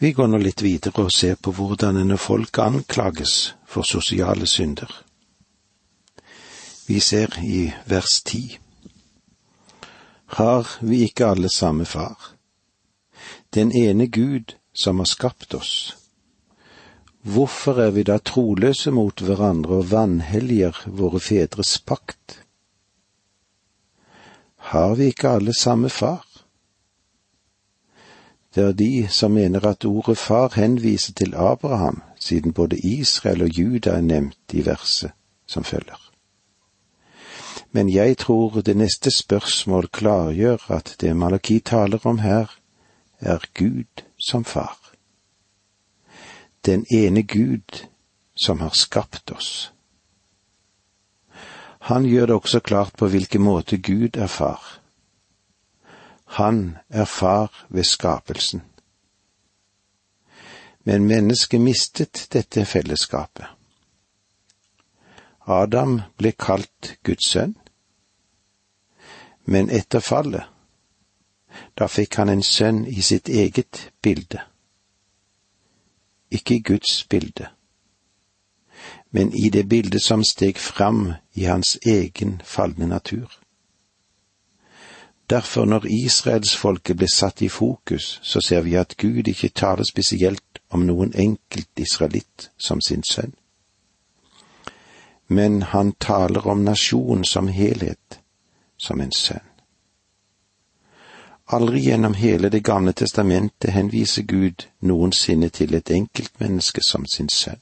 Vi 0.00 0.14
går 0.16 0.30
nå 0.32 0.40
litt 0.40 0.64
videre 0.64 1.04
og 1.04 1.12
ser 1.12 1.36
på 1.36 1.52
hvordan 1.52 2.00
en 2.00 2.16
folk 2.18 2.58
anklages 2.64 3.52
for 3.68 3.84
sosiale 3.84 4.48
synder. 4.48 4.88
Vi 6.88 6.96
ser 7.00 7.36
i 7.44 7.68
vers 7.92 8.22
ti. 8.24 8.42
Har 10.40 10.66
vi 10.80 11.04
ikke 11.04 11.28
alle 11.34 11.52
samme 11.52 11.84
far? 11.84 12.32
Den 13.52 13.70
ene 13.76 14.08
Gud 14.08 14.56
som 14.72 15.04
har 15.04 15.12
skapt 15.12 15.54
oss. 15.54 15.74
Hvorfor 17.22 17.84
er 17.84 17.92
vi 17.94 18.08
da 18.08 18.16
troløse 18.18 18.90
mot 18.90 19.20
hverandre 19.20 19.84
og 19.84 19.90
vanhelliger 19.92 20.86
våre 20.88 21.20
fedres 21.20 21.76
pakt? 21.78 22.41
Har 24.72 24.94
vi 24.94 25.04
ikke 25.04 25.28
alle 25.28 25.52
samme 25.54 25.88
far? 25.90 26.26
Det 28.54 28.64
er 28.64 28.72
de 28.72 29.08
som 29.08 29.30
mener 29.30 29.66
at 29.66 29.84
ordet 29.84 30.18
far 30.18 30.52
henviser 30.54 31.12
til 31.12 31.34
Abraham, 31.34 32.02
siden 32.20 32.52
både 32.52 32.78
Israel 32.78 33.42
og 33.42 33.48
Juda 33.48 33.90
er 33.90 34.00
nevnt 34.00 34.52
i 34.52 34.66
verset 34.66 35.12
som 35.46 35.64
følger. 35.64 36.10
Men 37.72 37.88
jeg 37.88 38.18
tror 38.18 38.60
det 38.60 38.76
neste 38.76 39.10
spørsmål 39.10 39.88
klargjør 39.88 40.70
at 40.70 40.96
det 41.00 41.16
Malaki 41.16 41.60
taler 41.60 42.06
om 42.06 42.18
her, 42.18 42.46
er 43.20 43.38
Gud 43.54 44.04
som 44.28 44.44
far. 44.44 44.78
Den 46.66 46.86
ene 46.94 47.22
Gud 47.22 47.86
som 48.36 48.60
har 48.60 48.72
skapt 48.72 49.30
oss. 49.30 49.71
Han 51.82 52.04
gjør 52.04 52.26
det 52.26 52.34
også 52.34 52.60
klart 52.60 52.94
på 52.98 53.08
hvilken 53.10 53.42
måte 53.42 53.76
Gud 53.78 54.16
er 54.16 54.26
far. 54.26 54.78
Han 56.38 56.78
er 56.88 57.04
far 57.04 57.66
ved 57.68 57.84
skapelsen. 57.84 58.62
Men 60.84 61.04
mennesket 61.04 61.60
mistet 61.60 62.28
dette 62.32 62.64
fellesskapet. 62.64 63.46
Adam 65.46 66.00
ble 66.18 66.32
kalt 66.32 66.92
Guds 67.02 67.26
sønn, 67.32 67.56
men 69.44 69.70
etter 69.70 70.00
fallet, 70.00 70.46
da 71.74 71.88
fikk 71.90 72.14
han 72.20 72.30
en 72.30 72.44
sønn 72.46 72.84
i 72.86 73.02
sitt 73.02 73.28
eget 73.28 73.90
bilde, 74.02 74.38
ikke 76.30 76.60
Guds 76.62 77.02
bilde 77.10 77.50
men 79.12 79.32
i 79.32 79.48
det 79.50 79.68
bildet 79.68 80.02
som 80.02 80.24
steg 80.24 80.58
fram 80.58 81.12
i 81.34 81.44
hans 81.44 81.78
egen 81.82 82.40
falne 82.44 82.86
natur. 82.86 83.38
Derfor, 85.30 85.64
når 85.64 85.86
israelsfolket 85.86 86.96
ble 86.96 87.08
satt 87.08 87.42
i 87.42 87.48
fokus, 87.48 88.20
så 88.22 88.40
ser 88.40 88.60
vi 88.60 88.74
at 88.74 88.96
Gud 88.96 89.28
ikke 89.28 89.48
taler 89.48 89.84
spesielt 89.84 90.60
om 90.70 90.86
noen 90.86 91.12
enkelt 91.14 91.70
israelitt 91.76 92.50
som 92.58 92.80
sin 92.80 93.04
sønn. 93.04 93.32
Men 95.28 95.62
han 95.62 95.92
taler 95.92 96.46
om 96.46 96.64
nasjonen 96.64 97.24
som 97.24 97.48
helhet, 97.48 98.20
som 98.76 99.00
en 99.00 99.12
sønn. 99.12 99.48
Aldri 101.52 101.80
gjennom 101.80 102.14
hele 102.14 102.48
Det 102.48 102.64
gamle 102.64 102.92
testamentet 102.92 103.72
henviser 103.72 104.22
Gud 104.22 104.68
noensinne 104.80 105.48
til 105.48 105.74
et 105.74 105.90
enkeltmenneske 105.90 106.80
som 106.82 107.06
sin 107.06 107.28
sønn. 107.28 107.60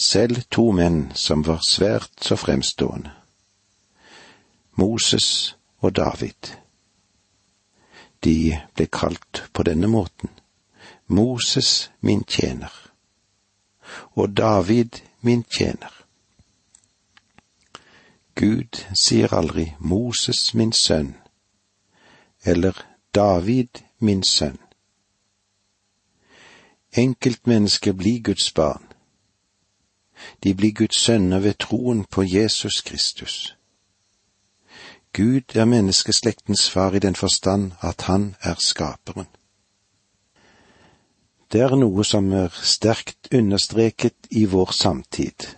Selv 0.00 0.42
to 0.50 0.70
menn 0.72 1.10
som 1.14 1.42
var 1.44 1.60
svært 1.68 2.24
så 2.24 2.36
fremstående, 2.40 3.12
Moses 4.80 5.56
og 5.84 5.96
David. 5.96 6.54
De 8.24 8.56
ble 8.74 8.86
kalt 8.86 9.42
på 9.52 9.64
denne 9.68 9.90
måten 9.92 10.32
Moses 11.10 11.90
min 12.00 12.24
tjener 12.24 12.72
og 14.12 14.36
David 14.36 15.00
min 15.20 15.44
tjener. 15.44 15.92
Gud 18.34 18.78
sier 18.94 19.34
aldri 19.34 19.72
Moses 19.78 20.54
min 20.54 20.72
sønn 20.72 21.14
eller 22.44 22.78
David 23.14 23.82
min 23.98 24.22
sønn. 24.22 24.58
Enkeltmennesket 26.92 27.96
blir 27.96 28.22
Guds 28.22 28.52
barn. 28.52 28.89
De 30.44 30.54
blir 30.54 30.72
Guds 30.72 30.96
sønner 30.96 31.38
ved 31.38 31.58
troen 31.58 32.04
på 32.04 32.22
Jesus 32.22 32.80
Kristus. 32.80 33.56
Gud 35.12 35.56
er 35.56 35.64
menneskeslektens 35.64 36.70
far 36.70 36.94
i 36.94 36.98
den 36.98 37.14
forstand 37.14 37.72
at 37.80 38.02
han 38.02 38.36
er 38.40 38.54
skaperen. 38.58 39.26
Det 41.52 41.60
er 41.60 41.74
noe 41.74 42.04
som 42.06 42.30
er 42.32 42.54
sterkt 42.62 43.32
understreket 43.34 44.30
i 44.30 44.44
vår 44.44 44.70
samtid, 44.70 45.48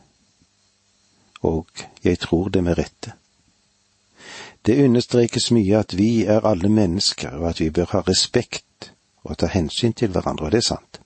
og 1.43 1.69
jeg 2.05 2.19
tror 2.19 2.49
det 2.49 2.65
med 2.65 2.79
rette. 2.79 3.13
Det 4.67 4.85
understrekes 4.85 5.51
mye 5.51 5.77
at 5.77 5.97
vi 5.99 6.25
er 6.25 6.47
alle 6.49 6.69
mennesker, 6.69 7.37
og 7.37 7.49
at 7.49 7.61
vi 7.61 7.71
bør 7.71 7.93
ha 7.93 8.01
respekt 8.09 8.93
og 9.25 9.39
ta 9.39 9.47
hensyn 9.47 9.93
til 9.93 10.09
hverandre, 10.09 10.47
og 10.47 10.53
det 10.53 10.63
er 10.63 10.69
sant. 10.71 11.02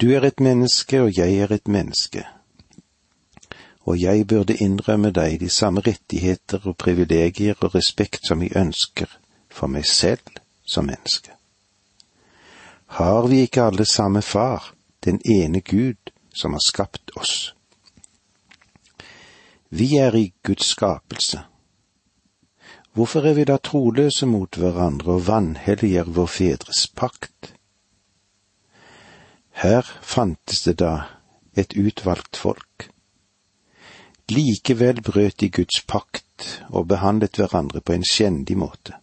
Du 0.00 0.10
er 0.10 0.24
et 0.24 0.40
menneske, 0.40 1.02
og 1.02 1.18
jeg 1.18 1.34
er 1.36 1.52
et 1.52 1.68
menneske, 1.68 2.24
og 3.84 4.00
jeg 4.00 4.26
burde 4.26 4.56
innrømme 4.56 5.10
deg 5.12 5.34
de 5.40 5.48
samme 5.52 5.82
rettigheter 5.84 6.64
og 6.64 6.76
privilegier 6.80 7.58
og 7.60 7.74
respekt 7.74 8.24
som 8.28 8.40
jeg 8.40 8.56
ønsker 8.56 9.12
for 9.52 9.68
meg 9.68 9.84
selv 9.84 10.40
som 10.64 10.88
menneske. 10.88 11.36
Har 12.96 13.28
vi 13.28 13.42
ikke 13.44 13.62
alle 13.68 13.84
samme 13.84 14.22
far, 14.22 14.72
den 15.04 15.20
ene 15.24 15.60
Gud 15.60 16.14
som 16.34 16.56
har 16.56 16.64
skapt 16.64 17.12
oss? 17.16 17.54
Vi 19.68 19.96
er 19.96 20.16
i 20.16 20.32
Guds 20.42 20.72
skapelse. 20.72 21.44
Hvorfor 22.92 23.28
er 23.28 23.36
vi 23.36 23.44
da 23.44 23.60
troløse 23.60 24.26
mot 24.26 24.56
hverandre 24.56 25.12
og 25.12 25.26
vanhelliger 25.28 26.08
vår 26.08 26.26
fedres 26.26 26.86
pakt? 26.88 27.54
Her 29.60 29.84
fantes 30.02 30.62
det 30.64 30.78
da 30.80 30.94
et 31.52 31.76
utvalgt 31.76 32.36
folk. 32.36 32.86
Likevel 34.30 35.02
brøt 35.02 35.40
de 35.40 35.50
Guds 35.50 35.82
pakt 35.84 36.62
og 36.68 36.86
behandlet 36.88 37.36
hverandre 37.36 37.82
på 37.84 37.92
en 37.92 38.06
skjendig 38.06 38.56
måte. 38.56 38.96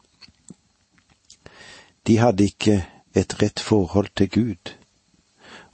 De 2.07 2.17
hadde 2.17 2.47
ikke 2.47 2.79
et 3.13 3.37
rett 3.41 3.59
forhold 3.59 4.09
til 4.15 4.29
Gud, 4.33 4.73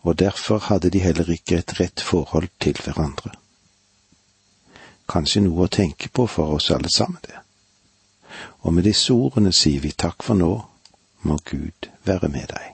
og 0.02 0.20
derfor 0.20 0.60
hadde 0.68 0.90
de 0.90 1.00
heller 1.00 1.32
ikke 1.32 1.62
et 1.62 1.80
rett 1.80 2.02
forhold 2.02 2.50
til 2.60 2.76
hverandre. 2.84 3.32
Kanskje 5.08 5.46
noe 5.48 5.64
å 5.64 5.72
tenke 5.72 6.10
på 6.10 6.28
for 6.28 6.58
oss 6.58 6.72
alle 6.76 6.92
sammen, 6.92 7.24
det. 7.24 7.40
Og 8.68 8.74
med 8.74 8.84
disse 8.84 9.14
ordene 9.14 9.56
sier 9.56 9.80
vi 9.80 9.96
takk 9.96 10.28
for 10.28 10.36
nå, 10.36 10.54
må 11.24 11.40
Gud 11.48 11.92
være 12.04 12.28
med 12.28 12.52
deg. 12.52 12.73